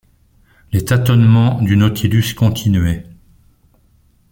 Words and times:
Les 0.71 0.83
tâtonnements 0.83 1.61
du 1.61 1.77
Nautilus 1.77 2.33
continuaient. 2.35 3.05